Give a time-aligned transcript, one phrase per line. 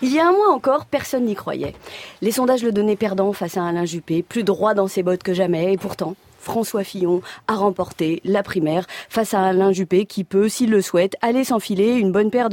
[0.00, 1.74] Il y a un mois encore, personne n'y croyait.
[2.20, 5.34] Les sondages le donnaient perdant face à Alain Juppé, plus droit dans ses bottes que
[5.34, 10.48] jamais, et pourtant, François Fillon a remporté la primaire face à Alain Juppé qui peut,
[10.48, 12.50] s'il le souhaite, aller s'enfiler une bonne paire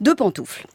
[0.00, 0.66] de pantoufles.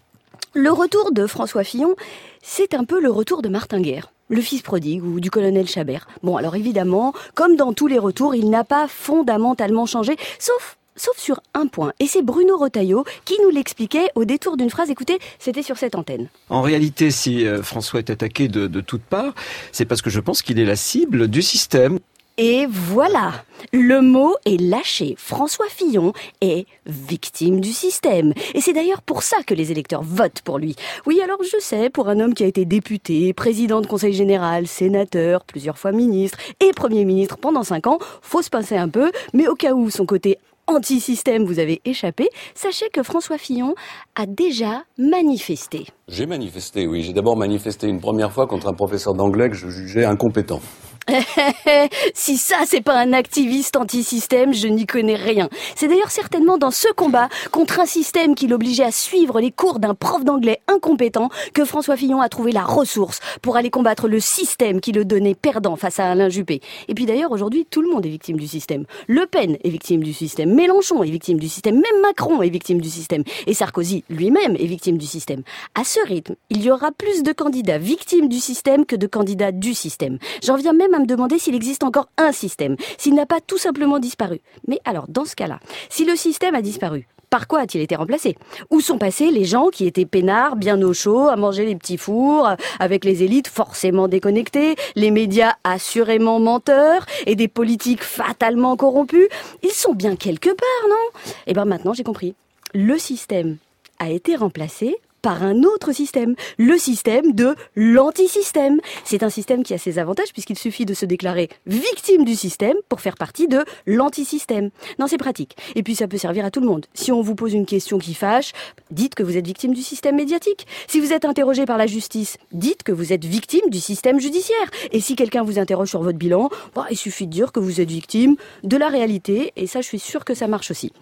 [0.53, 1.95] Le retour de François Fillon,
[2.43, 6.07] c'est un peu le retour de Martin Guerre le fils prodigue ou du colonel Chabert.
[6.21, 11.17] Bon, alors évidemment, comme dans tous les retours, il n'a pas fondamentalement changé, sauf sauf
[11.17, 11.93] sur un point.
[11.99, 14.89] Et c'est Bruno Rotaillot qui nous l'expliquait au détour d'une phrase.
[14.89, 16.27] Écoutez, c'était sur cette antenne.
[16.49, 19.33] En réalité, si euh, François est attaqué de, de toutes parts,
[19.71, 21.99] c'est parce que je pense qu'il est la cible du système.
[22.39, 23.33] Et voilà,
[23.73, 25.15] le mot est lâché.
[25.17, 28.31] François Fillon est victime du système.
[28.53, 30.75] Et c'est d'ailleurs pour ça que les électeurs votent pour lui.
[31.07, 34.67] Oui, alors je sais, pour un homme qui a été député, président de conseil général,
[34.67, 39.11] sénateur, plusieurs fois ministre et premier ministre pendant cinq ans, faut se pincer un peu,
[39.33, 43.73] mais au cas où son côté anti-système vous avez échappé, sachez que François Fillon
[44.15, 45.85] a déjà manifesté.
[46.07, 47.01] J'ai manifesté, oui.
[47.01, 50.61] J'ai d'abord manifesté une première fois contre un professeur d'anglais que je jugeais incompétent.
[52.13, 55.49] si ça c'est pas un activiste anti-système, je n'y connais rien.
[55.75, 59.79] C'est d'ailleurs certainement dans ce combat contre un système qui l'obligeait à suivre les cours
[59.79, 64.19] d'un prof d'anglais incompétent que François Fillon a trouvé la ressource pour aller combattre le
[64.19, 66.61] système qui le donnait perdant face à Alain Juppé.
[66.87, 68.85] Et puis d'ailleurs aujourd'hui tout le monde est victime du système.
[69.07, 72.81] Le Pen est victime du système, Mélenchon est victime du système, même Macron est victime
[72.81, 75.43] du système et Sarkozy lui-même est victime du système.
[75.73, 79.51] À ce rythme, il y aura plus de candidats victimes du système que de candidats
[79.53, 80.17] du système.
[80.43, 83.57] J'en viens même à me demander s'il existe encore un système, s'il n'a pas tout
[83.57, 84.41] simplement disparu.
[84.67, 88.37] Mais alors, dans ce cas-là, si le système a disparu, par quoi a-t-il été remplacé?
[88.71, 91.97] Où sont passés les gens qui étaient peinards, bien au chaud, à manger les petits
[91.97, 99.27] fours, avec les élites forcément déconnectées, les médias assurément menteurs et des politiques fatalement corrompus
[99.61, 101.21] Ils sont bien quelque part, non?
[101.47, 102.33] Eh bien maintenant j'ai compris.
[102.73, 103.57] Le système
[103.99, 108.79] a été remplacé par un autre système, le système de l'antisystème.
[109.03, 112.77] C'est un système qui a ses avantages puisqu'il suffit de se déclarer victime du système
[112.87, 114.69] pour faire partie de l'antisystème.
[114.99, 115.57] Non, c'est pratique.
[115.75, 116.85] Et puis ça peut servir à tout le monde.
[116.93, 118.53] Si on vous pose une question qui fâche,
[118.89, 120.65] dites que vous êtes victime du système médiatique.
[120.87, 124.71] Si vous êtes interrogé par la justice, dites que vous êtes victime du système judiciaire.
[124.93, 127.81] Et si quelqu'un vous interroge sur votre bilan, bah, il suffit de dire que vous
[127.81, 129.51] êtes victime de la réalité.
[129.57, 130.93] Et ça, je suis sûre que ça marche aussi.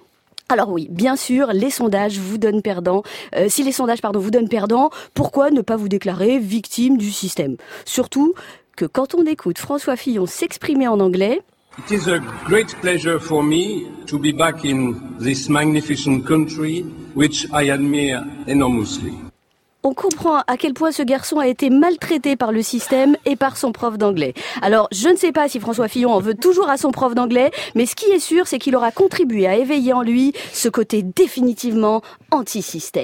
[0.48, 3.02] Alors oui, bien sûr, les sondages vous donnent perdant.
[3.36, 7.12] Euh, si les sondages pardon, vous donnent perdant, pourquoi ne pas vous déclarer victime du
[7.12, 7.58] système?
[7.84, 8.36] Surtout
[8.76, 11.42] que quand on écoute François Fillon s'exprimer en anglais,
[11.78, 16.86] It is a great pleasure for me to be back in this magnificent country
[17.16, 19.25] which I admire enormously
[19.86, 23.56] on comprend à quel point ce garçon a été maltraité par le système et par
[23.56, 24.34] son prof d'anglais.
[24.64, 27.52] Alors, je ne sais pas si François Fillon en veut toujours à son prof d'anglais,
[27.76, 31.04] mais ce qui est sûr, c'est qu'il aura contribué à éveiller en lui ce côté
[31.04, 32.02] définitivement
[32.32, 33.04] anti-système.